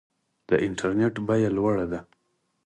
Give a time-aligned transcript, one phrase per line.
[0.47, 1.99] د انټرنیټ بیه لوړه ده؟